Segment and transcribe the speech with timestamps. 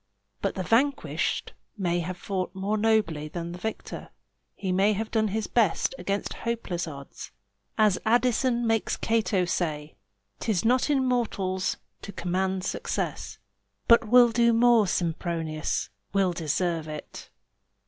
[0.41, 4.09] But the vanquished may have fought more nobly than the victor;
[4.55, 7.29] he may have done his best against hopeless odds.
[7.77, 9.97] As Addison makes Cato say,
[10.39, 13.37] "'Tis not in mortals to command success,
[13.87, 17.29] But we'll do more, Sempronius, we'll deserve it."